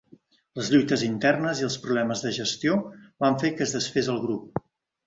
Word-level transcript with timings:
Les 0.59 0.71
lluites 0.75 1.03
internes 1.07 1.61
i 1.61 1.67
els 1.69 1.77
problemes 1.85 2.27
de 2.27 2.35
gestió 2.41 2.79
van 3.27 3.41
fer 3.45 3.57
que 3.61 3.69
es 3.69 3.79
desfés 3.79 4.15
el 4.17 4.25
grup. 4.29 4.65